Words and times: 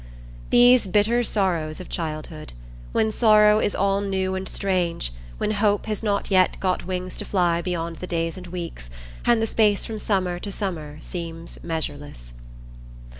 These 0.49 0.87
bitter 0.87 1.21
sorrows 1.23 1.79
of 1.79 1.87
childhood! 1.87 2.53
when 2.91 3.11
sorrow 3.11 3.59
is 3.59 3.75
all 3.75 4.01
new 4.01 4.33
and 4.33 4.49
strange, 4.49 5.13
when 5.37 5.51
hope 5.51 5.85
has 5.85 6.01
not 6.01 6.31
yet 6.31 6.59
got 6.59 6.87
wings 6.87 7.15
to 7.17 7.23
fly 7.25 7.61
beyond 7.61 7.97
the 7.97 8.07
days 8.07 8.35
and 8.35 8.47
weeks, 8.47 8.89
and 9.25 9.43
the 9.43 9.45
space 9.45 9.85
from 9.85 9.99
summer 9.99 10.39
to 10.39 10.51
summer 10.51 10.97
seems 11.01 11.63
measureless. 11.63 12.33